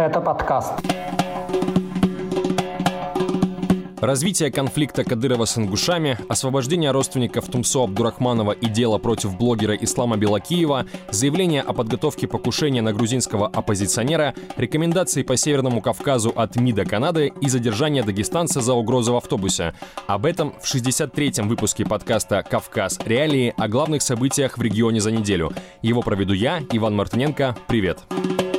Это 0.00 0.18
подкаст. 0.22 0.72
Развитие 4.00 4.50
конфликта 4.50 5.04
Кадырова 5.04 5.44
с 5.44 5.58
ингушами, 5.58 6.16
освобождение 6.26 6.90
родственников 6.90 7.48
Тумсо 7.48 7.84
Абдурахманова 7.84 8.52
и 8.52 8.66
дело 8.70 8.96
против 8.96 9.36
блогера 9.36 9.74
Ислама 9.74 10.16
Белакиева, 10.16 10.86
заявление 11.10 11.60
о 11.60 11.74
подготовке 11.74 12.26
покушения 12.26 12.80
на 12.80 12.94
грузинского 12.94 13.48
оппозиционера, 13.48 14.34
рекомендации 14.56 15.22
по 15.22 15.36
Северному 15.36 15.82
Кавказу 15.82 16.32
от 16.34 16.56
МИДа 16.56 16.86
Канады 16.86 17.34
и 17.38 17.50
задержание 17.50 18.02
дагестанца 18.02 18.62
за 18.62 18.72
угрозу 18.72 19.12
в 19.12 19.16
автобусе. 19.16 19.74
Об 20.06 20.24
этом 20.24 20.54
в 20.62 20.74
63-м 20.74 21.46
выпуске 21.46 21.84
подкаста 21.84 22.42
«Кавказ. 22.42 22.98
Реалии» 23.04 23.52
о 23.58 23.68
главных 23.68 24.00
событиях 24.00 24.56
в 24.56 24.62
регионе 24.62 25.02
за 25.02 25.10
неделю. 25.10 25.52
Его 25.82 26.00
проведу 26.00 26.32
я, 26.32 26.62
Иван 26.72 26.96
Мартыненко. 26.96 27.54
Привет! 27.68 27.98
Привет! 28.08 28.49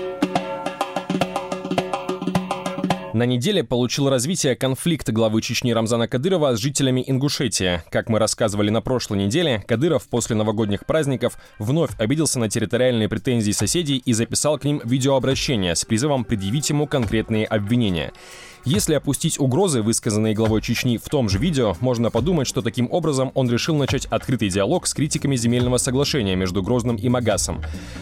На 3.14 3.24
неделе 3.26 3.64
получил 3.64 4.10
развитие 4.10 4.56
конфликт 4.56 5.10
главы 5.10 5.42
Чечни 5.42 5.72
Рамзана 5.72 6.08
Кадырова 6.08 6.56
с 6.56 6.60
жителями 6.60 7.04
Ингушетии. 7.06 7.82
Как 7.90 8.08
мы 8.08 8.20
рассказывали 8.20 8.70
на 8.70 8.82
прошлой 8.82 9.26
неделе, 9.26 9.64
Кадыров 9.68 10.08
после 10.08 10.38
новогодних 10.38 10.86
праздников 10.86 11.38
вновь 11.60 11.92
обиделся 12.00 12.40
на 12.40 12.50
территориальные 12.50 13.10
претензии 13.10 13.52
соседей 13.52 13.98
и 13.98 14.14
записал 14.14 14.58
к 14.58 14.64
ним 14.64 14.82
видеообращение 14.86 15.76
с 15.76 15.84
призывом 15.84 16.24
предъявить 16.24 16.70
ему 16.70 16.88
конкретные 16.88 17.46
обвинения. 17.46 18.14
Если 18.66 18.94
опустить 18.94 19.40
угрозы, 19.40 19.82
высказанные 19.82 20.36
главой 20.36 20.62
Чечни 20.62 20.98
в 20.98 21.10
том 21.10 21.30
же 21.30 21.40
видео, 21.40 21.76
можно 21.80 22.12
подумать, 22.12 22.48
что 22.48 22.62
таким 22.62 22.88
образом 22.92 23.32
он 23.34 23.50
решил 23.50 23.76
начать 23.76 24.06
открытый 24.06 24.50
диалог 24.50 24.86
с 24.86 24.94
критиками 24.94 25.36
земельного 25.36 25.78
соглашения 25.78 26.36
между 26.36 26.62
Грозным 26.62 26.96
и 26.96 27.10
Магасом. 27.10 27.62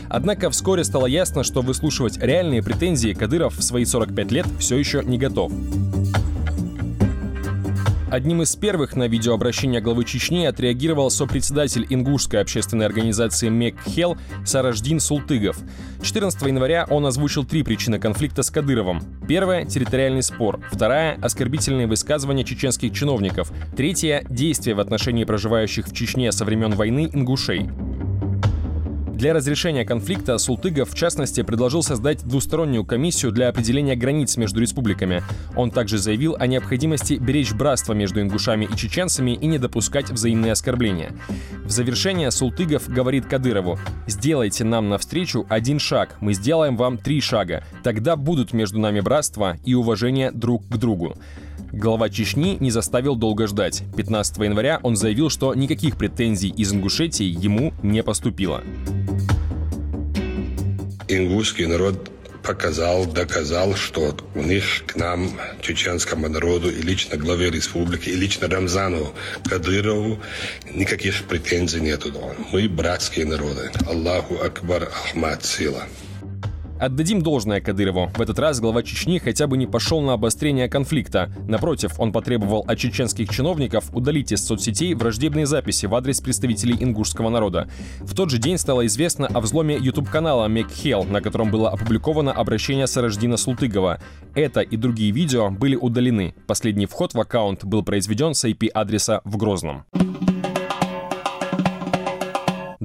Однако 0.10 0.50
вскоре 0.50 0.84
стало 0.84 1.06
ясно, 1.06 1.44
что 1.44 1.62
выслушивать 1.62 2.18
реальные 2.18 2.62
претензии 2.62 3.14
Кадыров 3.14 3.58
в 3.58 3.64
свои 3.64 3.86
45 3.86 4.32
лет 4.32 4.48
все 4.60 4.78
еще 4.78 5.02
не 5.04 5.18
готов. 5.18 5.52
Одним 8.12 8.42
из 8.42 8.56
первых 8.56 8.96
на 8.96 9.08
видеообращение 9.08 9.82
главы 9.82 10.04
Чечни 10.04 10.44
отреагировал 10.46 11.12
сопредседатель 11.12 11.86
ингушской 11.92 12.42
общественной 12.42 12.88
организации 12.88 13.50
МЕКХЕЛ 13.50 14.18
Сараждин 14.46 15.00
Султыгов. 15.00 15.60
14 16.02 16.42
января 16.42 16.88
он 16.90 17.06
озвучил 17.06 17.46
три 17.46 17.62
причины 17.62 18.00
конфликта 18.00 18.42
с 18.42 18.50
Кадыровым. 18.50 19.04
Первая– 19.28 19.64
территориальный 19.68 20.24
спор. 20.24 20.60
Вторая– 20.72 21.20
оскорбительные 21.22 21.86
высказывания 21.86 22.44
чеченских 22.44 22.94
чиновников. 22.94 23.52
Третья– 23.78 24.26
действия 24.30 24.74
в 24.74 24.80
отношении 24.80 25.24
проживающих 25.24 25.88
в 25.88 25.94
Чечне 25.94 26.32
со 26.32 26.46
времен 26.46 26.72
войны 26.72 27.12
ингушей. 27.14 27.70
Для 29.20 29.34
разрешения 29.34 29.84
конфликта 29.84 30.38
Султыгов, 30.38 30.92
в 30.92 30.96
частности, 30.96 31.44
предложил 31.44 31.84
создать 31.84 32.24
двустороннюю 32.24 32.86
комиссию 32.86 33.34
для 33.34 33.50
определения 33.50 33.98
границ 33.98 34.38
между 34.38 34.62
республиками. 34.62 35.24
Он 35.58 35.72
также 35.72 35.98
заявил 35.98 36.38
о 36.40 36.48
необходимости 36.48 37.16
беречь 37.16 37.52
братство 37.52 37.92
между 37.92 38.22
ингушами 38.22 38.70
и 38.72 38.78
чеченцами 38.78 39.32
и 39.32 39.46
не 39.46 39.60
допускать 39.60 40.10
взаимные 40.10 40.54
оскорбления. 40.54 41.12
В 41.66 41.70
завершение 41.70 42.32
Султыгов 42.32 42.88
говорит 42.88 43.26
Кадырову 43.26 43.78
«Сделайте 44.08 44.64
нам 44.64 44.88
навстречу 44.88 45.46
один 45.50 45.80
шаг, 45.80 46.16
мы 46.22 46.34
сделаем 46.34 46.78
вам 46.78 46.98
три 46.98 47.20
шага. 47.20 47.66
Тогда 47.84 48.16
будут 48.16 48.54
между 48.54 48.80
нами 48.80 49.02
братство 49.02 49.58
и 49.66 49.74
уважение 49.74 50.32
друг 50.32 50.66
к 50.70 50.78
другу». 50.78 51.18
Глава 51.72 52.10
Чечни 52.10 52.58
не 52.60 52.72
заставил 52.72 53.16
долго 53.16 53.46
ждать. 53.48 53.84
15 53.96 54.38
января 54.40 54.80
он 54.82 54.96
заявил, 54.96 55.30
что 55.30 55.54
никаких 55.54 55.98
претензий 55.98 56.50
из 56.50 56.74
Ингушетии 56.74 57.26
ему 57.26 57.74
не 57.84 58.02
поступило. 58.02 58.64
Ингушский 61.08 61.68
народ 61.68 62.12
показал, 62.44 63.06
доказал, 63.06 63.76
что 63.76 64.16
у 64.34 64.42
них 64.42 64.84
к 64.88 64.96
нам, 64.96 65.30
чеченскому 65.62 66.28
народу, 66.30 66.70
и 66.70 66.82
лично 66.82 67.18
главе 67.18 67.52
республики, 67.52 68.10
и 68.10 68.16
лично 68.16 68.48
Рамзану 68.48 69.14
Кадырову 69.48 70.20
никаких 70.74 71.24
претензий 71.26 71.82
нету. 71.82 72.12
Мы 72.52 72.68
братские 72.68 73.26
народы. 73.26 73.72
Аллаху 73.88 74.40
Акбар, 74.42 74.84
Ахмад, 74.84 75.46
сила. 75.46 75.84
Отдадим 76.80 77.22
должное 77.22 77.60
Кадырову. 77.60 78.10
В 78.16 78.22
этот 78.22 78.40
раз 78.40 78.62
глава 78.62 78.84
Чечни 78.84 79.20
хотя 79.20 79.48
бы 79.48 79.58
не 79.58 79.68
пошел 79.68 80.00
на 80.00 80.14
обострение 80.14 80.70
конфликта. 80.70 81.30
Напротив, 81.46 82.00
он 82.00 82.14
потребовал 82.14 82.64
от 82.68 82.78
чеченских 82.78 83.30
чиновников 83.30 83.94
удалить 83.94 84.32
из 84.32 84.46
соцсетей 84.46 84.94
враждебные 84.94 85.46
записи 85.46 85.88
в 85.88 85.96
адрес 85.96 86.22
представителей 86.22 86.78
ингушского 86.80 87.30
народа. 87.30 87.70
В 88.00 88.16
тот 88.16 88.30
же 88.30 88.38
день 88.38 88.58
стало 88.58 88.86
известно 88.86 89.28
о 89.28 89.42
взломе 89.42 89.78
YouTube-канала 89.78 90.48
Мекхел, 90.48 91.04
на 91.04 91.22
котором 91.22 91.52
было 91.52 91.70
опубликовано 91.70 92.32
обращение 92.32 92.88
Сараждина 92.88 93.36
Султыгова. 93.36 94.00
Это 94.34 94.62
и 94.62 94.78
другие 94.78 95.12
видео 95.12 95.50
были 95.50 95.76
удалены. 95.76 96.34
Последний 96.48 96.86
вход 96.86 97.14
в 97.14 97.20
аккаунт 97.20 97.66
был 97.66 97.84
произведен 97.84 98.34
с 98.34 98.46
IP-адреса 98.46 99.20
в 99.26 99.36
Грозном. 99.36 99.84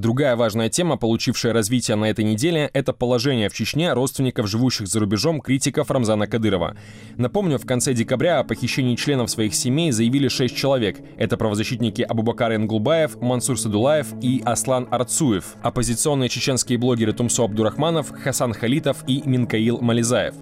Другая 0.05 0.37
важная 0.37 0.69
тема, 0.69 0.99
получившая 0.99 1.55
развитие 1.55 1.97
на 1.97 2.11
этой 2.11 2.27
неделе, 2.27 2.69
это 2.75 2.93
положение 2.93 3.49
в 3.49 3.55
Чечне 3.55 3.91
родственников 3.95 4.47
живущих 4.47 4.87
за 4.87 5.01
рубежом 5.01 5.41
критиков 5.41 5.91
Рамзана 5.91 6.27
Кадырова. 6.27 6.77
Напомню, 7.17 7.59
в 7.59 7.65
конце 7.65 7.95
декабря 7.95 8.41
о 8.41 8.45
похищении 8.45 8.97
членов 8.97 9.31
своих 9.31 9.55
семей 9.55 9.93
заявили 9.93 10.29
шесть 10.29 10.57
человек. 10.57 10.99
Это 11.17 11.39
правозащитники 11.39 12.03
Абубакар 12.03 12.55
Ингулбаев, 12.55 13.19
Мансур 13.23 13.59
Садулаев 13.59 14.09
и 14.21 14.43
Аслан 14.45 14.89
Арцуев, 14.91 15.57
оппозиционные 15.63 16.29
чеченские 16.29 16.77
блогеры 16.77 17.15
Тумсо 17.15 17.45
Абдурахманов, 17.45 18.11
Хасан 18.11 18.53
Халитов 18.53 19.05
и 19.07 19.23
Минкаил 19.25 19.81
Мализаев. 19.81 20.35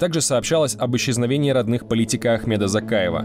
Также 0.00 0.22
сообщалось 0.22 0.74
об 0.74 0.96
исчезновении 0.96 1.50
родных 1.50 1.86
политика 1.86 2.34
Ахмеда 2.34 2.66
Закаева. 2.66 3.24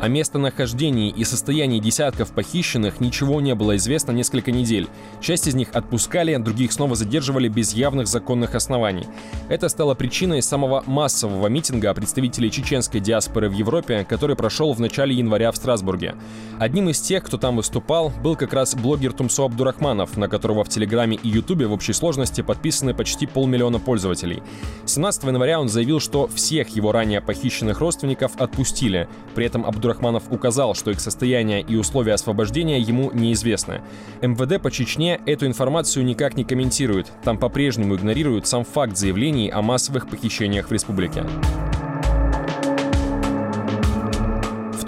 О 0.00 0.08
местонахождении 0.08 1.10
и 1.10 1.24
состоянии 1.24 1.78
десятков 1.78 2.32
похищенных 2.32 3.00
ничего 3.00 3.42
не 3.42 3.54
было 3.54 3.76
известно 3.76 4.12
несколько 4.12 4.50
недель. 4.50 4.88
Часть 5.20 5.46
из 5.46 5.54
них 5.54 5.68
отпускали, 5.74 6.34
других 6.36 6.72
снова 6.72 6.94
задерживали 6.96 7.48
без 7.48 7.74
явных 7.74 8.06
законных 8.06 8.54
оснований. 8.54 9.06
Это 9.50 9.68
стало 9.68 9.94
причиной 9.94 10.40
самого 10.40 10.82
массового 10.86 11.48
митинга 11.48 11.92
представителей 11.92 12.50
чеченской 12.50 13.00
диаспоры 13.00 13.50
в 13.50 13.52
Европе, 13.52 14.06
который 14.08 14.36
прошел 14.36 14.72
в 14.72 14.80
начале 14.80 15.14
января 15.14 15.52
в 15.52 15.56
Страсбурге. 15.56 16.14
Одним 16.58 16.88
из 16.88 17.02
тех, 17.02 17.22
кто 17.22 17.36
там 17.36 17.56
выступал, 17.56 18.10
был 18.22 18.36
как 18.36 18.54
раз 18.54 18.74
блогер 18.74 19.12
Тумсо 19.12 19.44
Абдурахманов, 19.44 20.16
на 20.16 20.28
которого 20.28 20.64
в 20.64 20.70
Телеграме 20.70 21.18
и 21.22 21.28
Ютубе 21.28 21.66
в 21.66 21.74
общей 21.74 21.92
сложности 21.92 22.40
подписаны 22.40 22.94
почти 22.94 23.26
полмиллиона 23.26 23.78
пользователей. 23.78 24.42
17 24.86 25.24
января 25.24 25.60
он 25.60 25.68
заявил, 25.68 26.00
что 26.00 26.26
всех 26.26 26.70
его 26.70 26.90
ранее 26.90 27.20
похищенных 27.20 27.80
родственников 27.80 28.32
отпустили. 28.40 29.06
При 29.34 29.44
этом 29.44 29.66
Абдурахманов 29.66 29.89
Абдурахманов 29.90 30.24
указал, 30.30 30.74
что 30.74 30.90
их 30.90 31.00
состояние 31.00 31.62
и 31.62 31.76
условия 31.76 32.14
освобождения 32.14 32.78
ему 32.78 33.10
неизвестны. 33.12 33.82
МВД 34.22 34.62
по 34.62 34.70
Чечне 34.70 35.20
эту 35.26 35.46
информацию 35.46 36.04
никак 36.04 36.36
не 36.36 36.44
комментирует. 36.44 37.10
Там 37.24 37.38
по-прежнему 37.38 37.96
игнорируют 37.96 38.46
сам 38.46 38.64
факт 38.64 38.96
заявлений 38.96 39.50
о 39.50 39.62
массовых 39.62 40.08
похищениях 40.08 40.68
в 40.68 40.72
республике. 40.72 41.24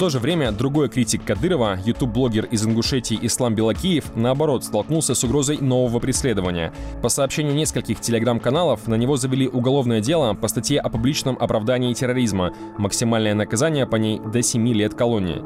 То 0.02 0.10
же 0.10 0.18
время 0.18 0.50
другой 0.50 0.88
критик 0.88 1.24
Кадырова, 1.24 1.78
ютуб-блогер 1.84 2.46
из 2.46 2.66
Ингушетии 2.66 3.16
Ислам 3.22 3.54
Белакиев, 3.54 4.16
наоборот, 4.16 4.64
столкнулся 4.64 5.14
с 5.14 5.22
угрозой 5.22 5.58
нового 5.58 6.00
преследования. 6.00 6.72
По 7.02 7.08
сообщению 7.08 7.54
нескольких 7.54 8.00
телеграм-каналов, 8.00 8.88
на 8.88 8.96
него 8.96 9.16
завели 9.16 9.46
уголовное 9.46 10.00
дело 10.00 10.34
по 10.34 10.48
статье 10.48 10.80
о 10.80 10.88
публичном 10.88 11.36
оправдании 11.38 11.94
терроризма. 11.94 12.52
Максимальное 12.78 13.34
наказание 13.34 13.86
по 13.86 13.94
ней 13.94 14.18
до 14.18 14.42
7 14.42 14.66
лет 14.72 14.94
колонии. 14.94 15.40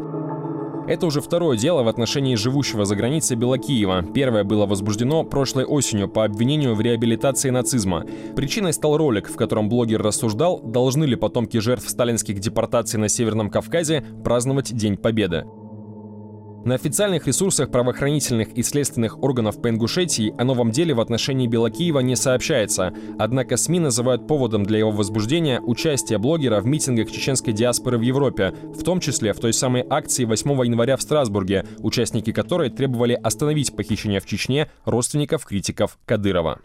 Это 0.88 1.06
уже 1.06 1.20
второе 1.20 1.56
дело 1.56 1.82
в 1.82 1.88
отношении 1.88 2.36
живущего 2.36 2.84
за 2.84 2.94
границей 2.94 3.36
Белокиева. 3.36 4.04
Первое 4.14 4.44
было 4.44 4.66
возбуждено 4.66 5.24
прошлой 5.24 5.64
осенью 5.64 6.08
по 6.08 6.24
обвинению 6.24 6.74
в 6.74 6.80
реабилитации 6.80 7.50
нацизма. 7.50 8.04
Причиной 8.36 8.72
стал 8.72 8.96
ролик, 8.96 9.28
в 9.28 9.34
котором 9.34 9.68
блогер 9.68 10.00
рассуждал, 10.00 10.60
должны 10.60 11.04
ли 11.04 11.16
потомки 11.16 11.58
жертв 11.58 11.88
сталинских 11.88 12.38
депортаций 12.38 13.00
на 13.00 13.08
Северном 13.08 13.50
Кавказе 13.50 14.04
праздновать 14.22 14.72
День 14.72 14.96
Победы. 14.96 15.44
На 16.66 16.74
официальных 16.74 17.28
ресурсах 17.28 17.70
правоохранительных 17.70 18.48
и 18.54 18.64
следственных 18.64 19.22
органов 19.22 19.62
по 19.62 19.68
Ингушетии 19.68 20.34
о 20.36 20.42
новом 20.42 20.72
деле 20.72 20.94
в 20.94 21.00
отношении 21.00 21.46
Белокиева 21.46 22.00
не 22.00 22.16
сообщается, 22.16 22.92
однако 23.20 23.56
СМИ 23.56 23.78
называют 23.78 24.26
поводом 24.26 24.64
для 24.64 24.80
его 24.80 24.90
возбуждения 24.90 25.60
участие 25.60 26.18
блогера 26.18 26.60
в 26.60 26.66
митингах 26.66 27.08
чеченской 27.12 27.52
диаспоры 27.52 27.98
в 27.98 28.00
Европе, 28.00 28.52
в 28.74 28.82
том 28.82 28.98
числе 28.98 29.32
в 29.32 29.38
той 29.38 29.52
самой 29.52 29.86
акции 29.88 30.24
8 30.24 30.64
января 30.64 30.96
в 30.96 31.02
Страсбурге, 31.02 31.64
участники 31.78 32.32
которой 32.32 32.68
требовали 32.68 33.12
остановить 33.12 33.76
похищение 33.76 34.18
в 34.18 34.26
Чечне 34.26 34.68
родственников 34.84 35.46
критиков 35.46 35.98
Кадырова. 36.04 36.58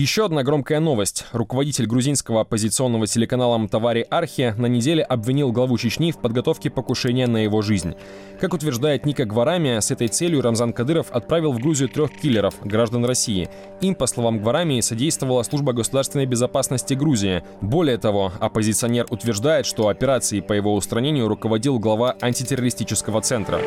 Еще 0.00 0.24
одна 0.24 0.42
громкая 0.42 0.80
новость. 0.80 1.26
Руководитель 1.32 1.84
грузинского 1.84 2.40
оппозиционного 2.40 3.06
телеканала 3.06 3.58
Мтавари 3.58 4.06
Архи 4.08 4.54
на 4.56 4.64
неделе 4.64 5.02
обвинил 5.02 5.52
главу 5.52 5.76
Чечни 5.76 6.10
в 6.10 6.16
подготовке 6.16 6.70
покушения 6.70 7.26
на 7.26 7.44
его 7.44 7.60
жизнь. 7.60 7.94
Как 8.40 8.54
утверждает 8.54 9.04
Ника 9.04 9.26
Гварами, 9.26 9.78
с 9.78 9.90
этой 9.90 10.08
целью 10.08 10.40
Рамзан 10.40 10.72
Кадыров 10.72 11.10
отправил 11.10 11.52
в 11.52 11.58
Грузию 11.58 11.90
трех 11.90 12.12
киллеров, 12.12 12.54
граждан 12.64 13.04
России. 13.04 13.50
Им, 13.82 13.94
по 13.94 14.06
словам 14.06 14.38
Гварами, 14.38 14.80
содействовала 14.80 15.42
служба 15.42 15.74
государственной 15.74 16.24
безопасности 16.24 16.94
Грузии. 16.94 17.42
Более 17.60 17.98
того, 17.98 18.32
оппозиционер 18.40 19.06
утверждает, 19.10 19.66
что 19.66 19.88
операцией 19.88 20.40
по 20.40 20.54
его 20.54 20.74
устранению 20.74 21.28
руководил 21.28 21.78
глава 21.78 22.16
антитеррористического 22.22 23.20
центра. 23.20 23.60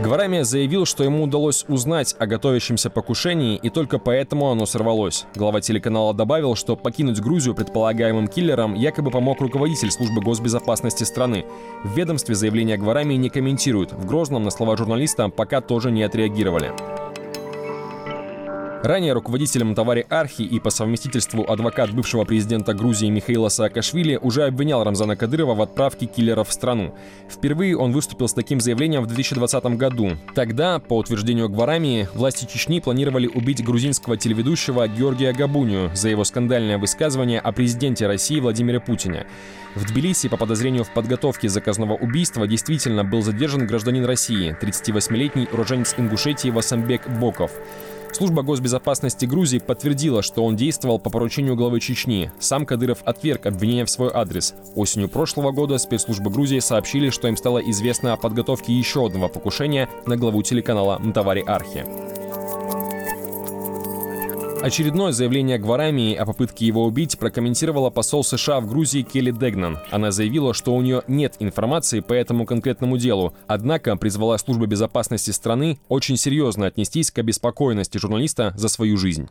Гварами 0.00 0.42
заявил, 0.42 0.84
что 0.86 1.04
ему 1.04 1.24
удалось 1.24 1.64
узнать 1.68 2.16
о 2.18 2.26
готовящемся 2.26 2.90
покушении, 2.90 3.56
и 3.56 3.70
только 3.70 3.98
поэтому 3.98 4.50
оно 4.50 4.66
сорвалось. 4.66 5.26
Глава 5.34 5.60
телеканала 5.60 6.14
добавил, 6.14 6.56
что 6.56 6.76
покинуть 6.76 7.20
Грузию 7.20 7.54
предполагаемым 7.54 8.26
киллерам 8.26 8.74
якобы 8.74 9.10
помог 9.10 9.40
руководитель 9.40 9.90
службы 9.90 10.20
госбезопасности 10.20 11.04
страны. 11.04 11.44
В 11.84 11.96
ведомстве 11.96 12.34
заявление 12.34 12.78
Гварами 12.78 13.14
не 13.14 13.28
комментируют. 13.28 13.92
В 13.92 14.06
Грозном 14.06 14.42
на 14.42 14.50
слова 14.50 14.76
журналиста 14.76 15.28
пока 15.28 15.60
тоже 15.60 15.90
не 15.90 16.02
отреагировали. 16.02 16.72
Ранее 18.82 19.12
руководителем 19.12 19.76
товари 19.76 20.04
Архи 20.08 20.42
и 20.42 20.58
по 20.58 20.70
совместительству 20.70 21.44
адвокат 21.48 21.92
бывшего 21.92 22.24
президента 22.24 22.74
Грузии 22.74 23.06
Михаила 23.06 23.48
Саакашвили 23.48 24.18
уже 24.20 24.42
обвинял 24.42 24.82
Рамзана 24.82 25.14
Кадырова 25.14 25.54
в 25.54 25.62
отправке 25.62 26.06
киллеров 26.06 26.48
в 26.48 26.52
страну. 26.52 26.92
Впервые 27.30 27.78
он 27.78 27.92
выступил 27.92 28.26
с 28.26 28.34
таким 28.34 28.60
заявлением 28.60 29.02
в 29.04 29.06
2020 29.06 29.64
году. 29.76 30.16
Тогда, 30.34 30.80
по 30.80 30.98
утверждению 30.98 31.48
Гварамии, 31.48 32.08
власти 32.12 32.44
Чечни 32.44 32.80
планировали 32.80 33.28
убить 33.28 33.64
грузинского 33.64 34.16
телеведущего 34.16 34.88
Георгия 34.88 35.32
Габунию 35.32 35.92
за 35.94 36.08
его 36.08 36.24
скандальное 36.24 36.76
высказывание 36.76 37.38
о 37.38 37.52
президенте 37.52 38.08
России 38.08 38.40
Владимире 38.40 38.80
Путине. 38.80 39.28
В 39.76 39.86
Тбилиси 39.86 40.28
по 40.28 40.36
подозрению 40.36 40.82
в 40.82 40.92
подготовке 40.92 41.48
заказного 41.48 41.94
убийства 41.94 42.48
действительно 42.48 43.04
был 43.04 43.22
задержан 43.22 43.64
гражданин 43.64 44.04
России, 44.04 44.56
38-летний 44.60 45.46
уроженец 45.52 45.94
Ингушетии 45.96 46.50
Васамбек 46.50 47.08
Боков. 47.08 47.52
Служба 48.12 48.42
госбезопасности 48.42 49.24
Грузии 49.24 49.58
подтвердила, 49.58 50.22
что 50.22 50.44
он 50.44 50.54
действовал 50.54 50.98
по 50.98 51.08
поручению 51.08 51.56
главы 51.56 51.80
Чечни. 51.80 52.30
Сам 52.38 52.66
Кадыров 52.66 52.98
отверг 53.04 53.46
обвинения 53.46 53.86
в 53.86 53.90
свой 53.90 54.10
адрес. 54.12 54.54
Осенью 54.76 55.08
прошлого 55.08 55.50
года 55.50 55.78
спецслужбы 55.78 56.30
Грузии 56.30 56.58
сообщили, 56.58 57.08
что 57.08 57.28
им 57.28 57.36
стало 57.36 57.58
известно 57.58 58.12
о 58.12 58.18
подготовке 58.18 58.74
еще 58.74 59.06
одного 59.06 59.28
покушения 59.28 59.88
на 60.06 60.16
главу 60.16 60.42
телеканала 60.42 60.98
Мтавари 60.98 61.42
Архи. 61.46 62.11
Очередное 64.62 65.10
заявление 65.10 65.58
Гварамии 65.58 66.14
о 66.14 66.24
попытке 66.24 66.64
его 66.64 66.84
убить 66.84 67.18
прокомментировала 67.18 67.90
посол 67.90 68.22
США 68.22 68.60
в 68.60 68.68
Грузии 68.68 69.02
Келли 69.02 69.32
Дегнан. 69.32 69.80
Она 69.90 70.12
заявила, 70.12 70.54
что 70.54 70.72
у 70.76 70.80
нее 70.80 71.02
нет 71.08 71.34
информации 71.40 71.98
по 71.98 72.12
этому 72.12 72.46
конкретному 72.46 72.96
делу, 72.96 73.34
однако 73.48 73.96
призвала 73.96 74.38
службу 74.38 74.66
безопасности 74.66 75.32
страны 75.32 75.80
очень 75.88 76.16
серьезно 76.16 76.66
отнестись 76.66 77.10
к 77.10 77.18
обеспокоенности 77.18 77.98
журналиста 77.98 78.54
за 78.56 78.68
свою 78.68 78.96
жизнь. 78.98 79.28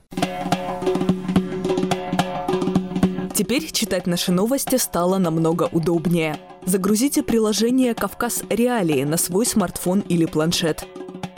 Теперь 3.34 3.72
читать 3.72 4.08
наши 4.08 4.34
новости 4.34 4.76
стало 4.76 5.18
намного 5.18 5.70
удобнее. 5.72 6.36
Загрузите 6.66 7.24
приложение 7.24 7.94
«Кавказ 7.94 8.44
Реалии» 8.50 9.06
на 9.06 9.16
свой 9.16 9.46
смартфон 9.46 10.02
или 10.02 10.26
планшет. 10.26 10.86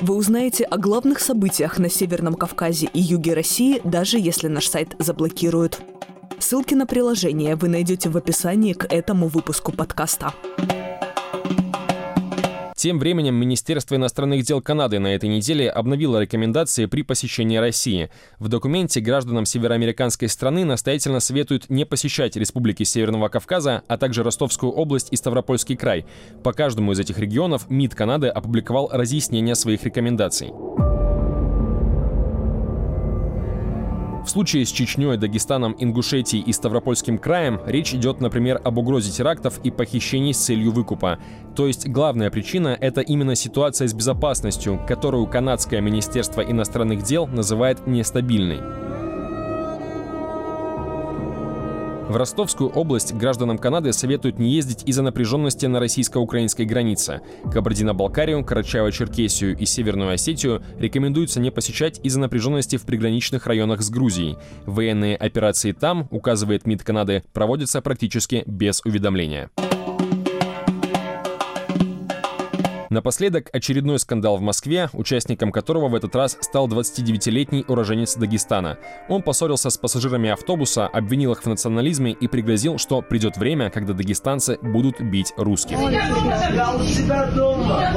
Вы 0.01 0.15
узнаете 0.15 0.65
о 0.65 0.77
главных 0.77 1.19
событиях 1.19 1.79
на 1.79 1.89
Северном 1.89 2.33
Кавказе 2.35 2.89
и 2.93 2.99
юге 2.99 3.33
России, 3.33 3.81
даже 3.83 4.19
если 4.19 4.47
наш 4.47 4.67
сайт 4.67 4.95
заблокируют. 4.99 5.81
Ссылки 6.39 6.73
на 6.73 6.85
приложение 6.85 7.55
вы 7.55 7.69
найдете 7.69 8.09
в 8.09 8.17
описании 8.17 8.73
к 8.73 8.85
этому 8.91 9.27
выпуску 9.27 9.71
подкаста. 9.71 10.33
Тем 12.83 12.99
временем 12.99 13.35
Министерство 13.35 13.95
иностранных 13.95 14.43
дел 14.43 14.61
Канады 14.61 14.99
на 14.99 15.15
этой 15.15 15.29
неделе 15.29 15.69
обновило 15.69 16.19
рекомендации 16.19 16.85
при 16.85 17.01
посещении 17.01 17.55
России. 17.55 18.09
В 18.39 18.49
документе 18.49 18.99
гражданам 18.99 19.45
североамериканской 19.45 20.27
страны 20.27 20.65
настоятельно 20.65 21.21
советуют 21.21 21.69
не 21.69 21.85
посещать 21.85 22.35
республики 22.35 22.83
Северного 22.83 23.29
Кавказа, 23.29 23.83
а 23.87 23.97
также 23.97 24.21
Ростовскую 24.21 24.73
область 24.73 25.07
и 25.11 25.15
Ставропольский 25.15 25.77
край. 25.77 26.05
По 26.43 26.51
каждому 26.51 26.91
из 26.91 26.99
этих 26.99 27.19
регионов 27.19 27.69
МИД 27.69 27.95
Канады 27.95 28.27
опубликовал 28.27 28.89
разъяснение 28.91 29.55
своих 29.55 29.81
рекомендаций. 29.85 30.51
В 34.23 34.29
случае 34.29 34.65
с 34.65 34.71
Чечней, 34.71 35.17
Дагестаном, 35.17 35.75
Ингушетией 35.77 36.43
и 36.43 36.53
Ставропольским 36.53 37.17
краем 37.17 37.59
речь 37.65 37.93
идет, 37.93 38.21
например, 38.21 38.61
об 38.63 38.77
угрозе 38.77 39.11
терактов 39.11 39.59
и 39.63 39.69
похищений 39.69 40.33
с 40.33 40.37
целью 40.37 40.71
выкупа. 40.71 41.19
То 41.55 41.67
есть 41.67 41.87
главная 41.87 42.31
причина— 42.31 42.77
это 42.81 43.01
именно 43.01 43.35
ситуация 43.35 43.87
с 43.87 43.93
безопасностью, 43.93 44.79
которую 44.87 45.27
канадское 45.27 45.81
Министерство 45.81 46.41
иностранных 46.41 47.03
дел 47.03 47.27
называет 47.27 47.85
нестабильной. 47.85 48.92
В 52.09 52.17
Ростовскую 52.17 52.69
область 52.69 53.13
гражданам 53.13 53.57
Канады 53.57 53.93
советуют 53.93 54.37
не 54.37 54.51
ездить 54.51 54.83
из-за 54.85 55.01
напряженности 55.03 55.67
на 55.67 55.79
российско-украинской 55.79 56.63
границе. 56.65 57.21
Кабардино-Балкарию, 57.49 58.41
Карачаево-Черкесию 58.41 59.57
и 59.57 59.65
Северную 59.65 60.11
Осетию 60.11 60.61
рекомендуется 60.77 61.39
не 61.39 61.49
посещать 61.49 62.01
из-за 62.03 62.19
напряженности 62.19 62.75
в 62.75 62.85
приграничных 62.85 63.47
районах 63.47 63.81
с 63.81 63.89
Грузией. 63.89 64.37
Военные 64.65 65.15
операции 65.15 65.71
там, 65.71 66.09
указывает 66.11 66.65
МИД 66.65 66.83
Канады, 66.83 67.23
проводятся 67.31 67.81
практически 67.81 68.43
без 68.45 68.81
уведомления. 68.83 69.49
Напоследок 72.93 73.49
очередной 73.51 73.97
скандал 73.97 74.37
в 74.37 74.41
Москве, 74.41 74.87
участником 74.93 75.51
которого 75.51 75.87
в 75.87 75.95
этот 75.95 76.15
раз 76.15 76.37
стал 76.41 76.67
29-летний 76.67 77.65
уроженец 77.67 78.15
Дагестана. 78.15 78.77
Он 79.09 79.23
поссорился 79.23 79.71
с 79.71 79.79
пассажирами 79.79 80.29
автобуса, 80.29 80.85
обвинил 80.85 81.31
их 81.31 81.41
в 81.41 81.47
национализме 81.47 82.11
и 82.11 82.27
пригрозил, 82.27 82.77
что 82.77 83.01
придет 83.01 83.35
время, 83.35 83.71
когда 83.71 83.93
дагестанцы 83.93 84.59
будут 84.61 85.01
бить 85.01 85.33
русских. 85.37 85.79
Я 85.79 86.75
у 86.75 86.83
себя 86.83 87.25
дома. 87.31 87.91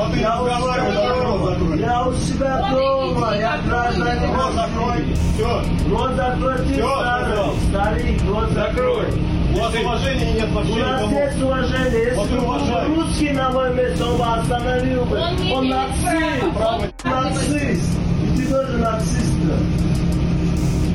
Я 1.76 2.06
у 2.06 2.14
себя 2.14 2.70
дома. 2.70 3.36
Я 3.36 3.60
гражданин. 3.66 4.34
Рот 4.34 4.54
закрой. 4.54 5.14
Все. 5.34 5.62
Рот 5.90 6.14
закрой. 6.16 6.56
Старик. 7.68 8.22
Рот 8.30 8.50
закрой. 8.52 9.35
У 9.56 9.58
вас 9.58 9.74
уважения 9.74 10.32
нет 10.34 10.50
вообще. 10.50 10.72
У 10.72 10.76
нас 10.76 11.10
есть 11.10 11.42
уважение. 11.42 12.04
Если 12.08 12.38
вот 12.38 12.62
русский 12.88 13.30
на 13.30 13.50
он 14.02 14.16
бы 14.18 14.24
остановил 14.24 15.04
бы. 15.06 15.18
Он, 15.18 15.52
он 15.52 15.68
нацист. 15.68 17.04
Нацист. 17.04 17.98
И 18.22 18.36
ты 18.36 18.46
тоже 18.50 18.76
нацист. 18.76 19.34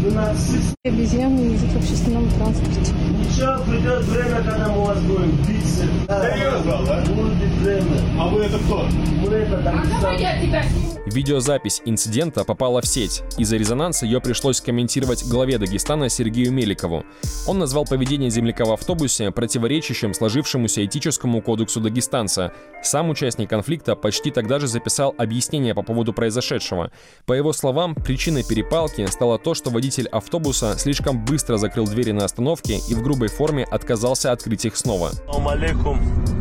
Вы 0.04 0.12
нацист. 0.12 0.71
Обезьяны 0.84 1.42
ездят 1.42 1.74
в 1.74 1.78
общественном 1.78 2.28
транспорте. 2.32 2.80
Ничего, 2.80 3.64
придет 3.66 4.04
время, 4.06 4.42
когда 4.42 4.68
мы 4.70 4.84
вас 4.84 5.00
будем 5.04 5.38
биться. 5.46 5.84
Серьезно, 6.08 6.84
да? 6.88 7.04
Будет 7.06 7.52
время. 7.62 8.02
А 8.20 8.28
вы 8.28 8.46
это 8.46 8.58
кто? 8.58 8.88
Мы 9.22 9.32
это 9.32 9.58
Дагестан. 9.62 10.92
Видеозапись 11.06 11.82
инцидента 11.86 12.44
попала 12.46 12.82
в 12.82 12.88
сеть. 12.88 13.22
Из-за 13.38 13.58
резонанса 13.58 14.06
ее 14.06 14.22
пришлось 14.22 14.62
комментировать 14.62 15.28
главе 15.28 15.58
Дагестана 15.58 16.10
Сергею 16.10 16.54
Меликову. 16.54 17.04
Он 17.48 17.60
назвал 17.60 17.86
поведение 17.86 18.30
земляка 18.30 18.66
в 18.66 18.72
автобусе 18.72 19.30
противоречащим 19.32 20.14
сложившемуся 20.14 20.86
этическому 20.86 21.42
кодексу 21.42 21.82
дагестанца. 21.82 22.54
Сам 22.82 23.10
участник 23.10 23.50
конфликта 23.50 23.96
почти 23.96 24.32
тогда 24.32 24.60
же 24.60 24.68
записал 24.68 25.14
объяснение 25.18 25.76
по 25.76 25.82
поводу 25.82 26.14
произошедшего. 26.14 26.92
По 27.26 27.34
его 27.34 27.52
словам, 27.52 27.94
причиной 27.94 28.44
перепалки 28.44 29.06
стало 29.08 29.38
то, 29.38 29.54
что 29.54 29.70
водитель 29.70 30.08
автобуса 30.08 30.71
слишком 30.78 31.24
быстро 31.24 31.58
закрыл 31.58 31.86
двери 31.86 32.12
на 32.12 32.26
остановке 32.26 32.80
и 32.88 32.96
в 32.96 33.02
грубой 33.02 33.30
форме 33.30 33.64
отказался 33.64 34.32
открыть 34.32 34.66
их 34.66 34.76
снова. 34.78 35.12
алейкум, 35.28 36.00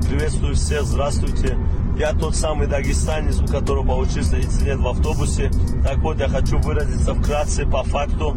приветствую 0.09 0.55
всех, 0.55 0.83
здравствуйте. 0.83 1.57
Я 1.99 2.13
тот 2.13 2.35
самый 2.35 2.67
дагестанец, 2.67 3.41
у 3.41 3.47
которого 3.47 3.87
получился 3.87 4.41
инцидент 4.41 4.81
в 4.81 4.89
автобусе. 4.89 5.51
Так 5.85 5.99
вот, 5.99 6.19
я 6.19 6.29
хочу 6.29 6.59
выразиться 6.59 7.15
вкратце 7.15 7.67
по 7.67 7.83
факту. 7.83 8.37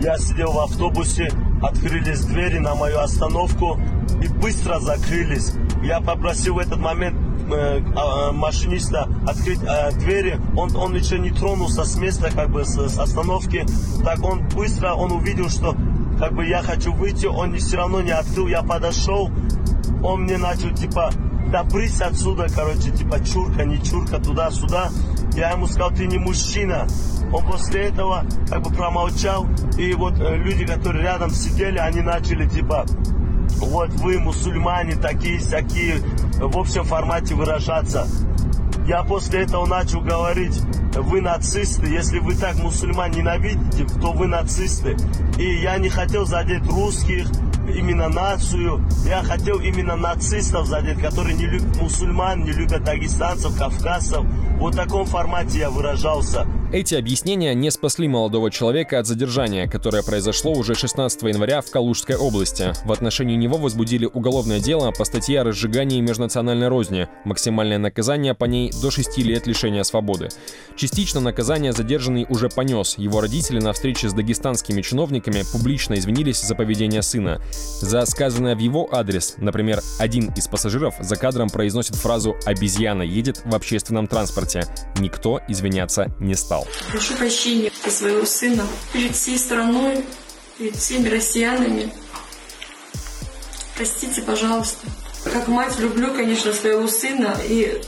Я 0.00 0.16
сидел 0.18 0.52
в 0.52 0.58
автобусе, 0.58 1.30
открылись 1.62 2.24
двери 2.24 2.58
на 2.58 2.74
мою 2.74 2.98
остановку 2.98 3.80
и 4.22 4.28
быстро 4.28 4.78
закрылись. 4.78 5.52
Я 5.82 6.00
попросил 6.00 6.54
в 6.54 6.58
этот 6.58 6.78
момент 6.78 7.31
машиниста 7.42 9.08
открыть 9.26 9.60
э, 9.62 9.92
двери. 9.98 10.40
Он, 10.56 10.74
он 10.76 10.94
еще 10.94 11.18
не 11.18 11.30
тронулся 11.30 11.84
с 11.84 11.96
места, 11.96 12.30
как 12.30 12.50
бы 12.50 12.64
с, 12.64 12.76
с 12.76 12.98
остановки. 12.98 13.66
Так 14.04 14.22
он 14.24 14.48
быстро, 14.48 14.94
он 14.94 15.12
увидел, 15.12 15.48
что 15.48 15.74
как 16.18 16.34
бы 16.34 16.46
я 16.46 16.62
хочу 16.62 16.92
выйти, 16.92 17.26
он 17.26 17.56
все 17.56 17.76
равно 17.76 18.00
не 18.00 18.12
открыл. 18.12 18.48
Я 18.48 18.62
подошел, 18.62 19.30
он 20.02 20.22
мне 20.22 20.38
начал 20.38 20.70
типа 20.70 21.10
да 21.52 21.64
брысь 21.64 22.00
отсюда, 22.00 22.46
короче, 22.52 22.90
типа 22.90 23.22
чурка, 23.22 23.64
не 23.64 23.78
чурка, 23.82 24.18
туда-сюда. 24.18 24.88
Я 25.34 25.50
ему 25.50 25.66
сказал, 25.66 25.90
ты 25.90 26.06
не 26.06 26.18
мужчина. 26.18 26.86
Он 27.30 27.44
после 27.44 27.88
этого 27.88 28.24
как 28.48 28.62
бы 28.62 28.70
промолчал, 28.70 29.46
и 29.76 29.92
вот 29.92 30.18
э, 30.18 30.36
люди, 30.36 30.66
которые 30.66 31.02
рядом 31.02 31.30
сидели, 31.30 31.78
они 31.78 32.00
начали 32.00 32.48
типа, 32.48 32.86
вот 33.58 33.90
вы 33.94 34.18
мусульмане 34.18 34.96
такие 34.96 35.38
всякие, 35.38 35.98
в 36.38 36.56
общем 36.58 36.84
формате 36.84 37.34
выражаться. 37.34 38.06
Я 38.86 39.04
после 39.04 39.42
этого 39.42 39.66
начал 39.66 40.00
говорить, 40.00 40.60
вы 40.94 41.20
нацисты, 41.20 41.86
если 41.86 42.18
вы 42.18 42.34
так 42.34 42.56
мусульман 42.56 43.12
ненавидите, 43.12 43.86
то 44.00 44.12
вы 44.12 44.26
нацисты. 44.26 44.96
И 45.38 45.60
я 45.62 45.78
не 45.78 45.88
хотел 45.88 46.26
задеть 46.26 46.66
русских, 46.66 47.28
именно 47.68 48.08
нацию. 48.08 48.84
Я 49.06 49.22
хотел 49.22 49.60
именно 49.60 49.96
нацистов 49.96 50.66
задеть, 50.66 51.00
которые 51.00 51.36
не 51.36 51.46
любят 51.46 51.80
мусульман, 51.80 52.44
не 52.44 52.52
любят 52.52 52.84
дагестанцев, 52.84 53.56
кавказцев. 53.56 54.24
Вот 54.58 54.74
в 54.74 54.76
таком 54.76 55.06
формате 55.06 55.60
я 55.60 55.70
выражался. 55.70 56.46
Эти 56.72 56.94
объяснения 56.94 57.54
не 57.54 57.70
спасли 57.70 58.08
молодого 58.08 58.50
человека 58.50 58.98
от 58.98 59.06
задержания, 59.06 59.68
которое 59.68 60.02
произошло 60.02 60.52
уже 60.52 60.74
16 60.74 61.20
января 61.24 61.60
в 61.60 61.70
Калужской 61.70 62.16
области. 62.16 62.72
В 62.86 62.92
отношении 62.92 63.36
него 63.36 63.58
возбудили 63.58 64.06
уголовное 64.06 64.58
дело 64.58 64.90
по 64.90 65.04
статье 65.04 65.42
о 65.42 65.44
разжигании 65.44 66.00
межнациональной 66.00 66.68
розни. 66.68 67.08
Максимальное 67.26 67.76
наказание 67.76 68.32
по 68.32 68.46
ней 68.46 68.72
до 68.80 68.90
6 68.90 69.18
лет 69.18 69.46
лишения 69.46 69.82
свободы. 69.82 70.30
Частично 70.74 71.20
наказание 71.20 71.74
задержанный 71.74 72.24
уже 72.30 72.48
понес. 72.48 72.94
Его 72.96 73.20
родители 73.20 73.60
на 73.60 73.74
встрече 73.74 74.08
с 74.08 74.14
дагестанскими 74.14 74.80
чиновниками 74.80 75.42
публично 75.52 75.92
извинились 75.92 76.40
за 76.40 76.54
поведение 76.54 77.02
сына. 77.02 77.42
За 77.82 78.06
сказанное 78.06 78.56
в 78.56 78.60
его 78.60 78.88
адрес, 78.90 79.34
например, 79.36 79.82
один 79.98 80.32
из 80.32 80.48
пассажиров 80.48 80.94
за 81.00 81.16
кадром 81.16 81.50
произносит 81.50 81.96
фразу 81.96 82.34
«обезьяна 82.46 83.02
едет 83.02 83.42
в 83.44 83.54
общественном 83.54 84.06
транспорте». 84.06 84.64
Никто 84.98 85.38
извиняться 85.48 86.10
не 86.18 86.34
стал 86.34 86.61
сказал. 86.62 86.90
Прошу 86.90 87.14
прощения 87.14 87.70
за 87.84 87.90
своего 87.90 88.24
сына 88.24 88.66
перед 88.92 89.14
всей 89.14 89.38
страной, 89.38 90.04
перед 90.58 90.76
всеми 90.76 91.08
россиянами. 91.08 91.92
Простите, 93.76 94.22
пожалуйста. 94.22 94.86
Как 95.24 95.48
мать 95.48 95.78
люблю, 95.78 96.12
конечно, 96.14 96.52
своего 96.52 96.86
сына 96.88 97.36
и 97.48 97.80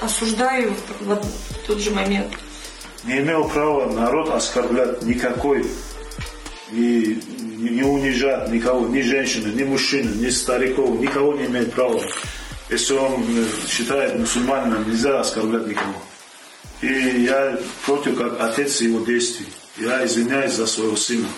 осуждаю 0.00 0.74
в 1.00 1.18
тот 1.66 1.78
же 1.78 1.90
момент. 1.90 2.32
Не 3.04 3.18
имел 3.18 3.48
права 3.48 3.90
народ 3.90 4.30
оскорблять 4.30 5.02
никакой 5.02 5.66
и 6.72 7.22
не 7.56 7.82
унижать 7.82 8.50
никого, 8.50 8.86
ни 8.88 9.00
женщину, 9.02 9.52
ни 9.52 9.62
мужчину, 9.62 10.14
ни 10.14 10.28
стариков, 10.30 11.00
никого 11.00 11.34
не 11.34 11.46
имеет 11.46 11.72
права. 11.72 12.02
Если 12.68 12.94
он 12.94 13.24
считает 13.68 14.18
мусульманином, 14.18 14.88
нельзя 14.88 15.20
оскорблять 15.20 15.66
никого. 15.66 15.94
И 16.82 17.24
я 17.26 17.58
против 17.84 18.16
как 18.16 18.40
отец 18.40 18.80
его 18.80 19.04
действий. 19.04 19.46
Я 19.76 20.04
извиняюсь 20.04 20.54
за 20.54 20.66
своего 20.66 20.96
сына. 20.96 21.28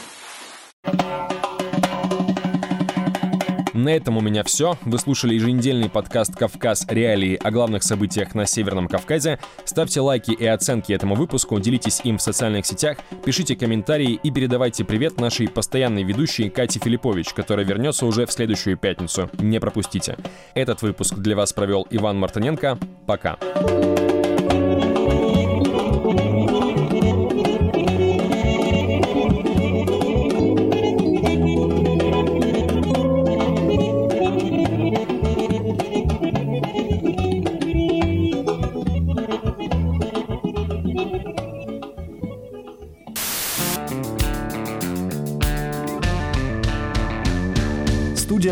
На 3.75 3.89
этом 3.89 4.17
у 4.17 4.21
меня 4.21 4.45
все. 4.45 4.79
Вы 4.83 4.99
слушали 4.99 5.35
еженедельный 5.35 5.91
подкаст 5.91 6.37
«Кавказ. 6.37 6.87
Реалии» 6.89 7.35
о 7.43 7.51
главных 7.51 7.83
событиях 7.83 8.37
на 8.37 8.47
Северном 8.47 8.87
Кавказе. 8.87 9.41
Ставьте 9.65 10.01
лайки 10.01 10.31
и 10.31 10.47
оценки 10.47 10.93
этому 10.93 11.17
выпуску, 11.17 11.59
делитесь 11.59 12.01
им 12.05 12.19
в 12.19 12.23
социальных 12.23 12.65
сетях, 12.65 12.99
пишите 13.25 13.57
комментарии 13.57 14.21
и 14.23 14.31
передавайте 14.31 14.85
привет 14.85 15.21
нашей 15.21 15.49
постоянной 15.49 16.05
ведущей 16.05 16.49
Кате 16.51 16.79
Филиппович, 16.79 17.33
которая 17.33 17.67
вернется 17.67 18.07
уже 18.07 18.27
в 18.27 18.33
следующую 18.33 18.77
пятницу. 18.77 19.29
Не 19.41 19.59
пропустите. 19.59 20.17
Этот 20.55 20.83
выпуск 20.83 21.17
для 21.17 21.35
вас 21.35 21.53
провел 21.53 21.85
Иван 21.91 22.21
Мартыненко. 22.21 22.79
Пока. 23.07 23.37
Студия 23.41 24.22